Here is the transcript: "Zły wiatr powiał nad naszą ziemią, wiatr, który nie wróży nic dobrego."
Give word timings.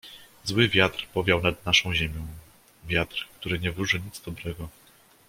"Zły 0.43 0.69
wiatr 0.69 1.07
powiał 1.13 1.43
nad 1.43 1.65
naszą 1.65 1.93
ziemią, 1.95 2.27
wiatr, 2.85 3.27
który 3.39 3.59
nie 3.59 3.71
wróży 3.71 3.99
nic 4.05 4.21
dobrego." 4.21 4.69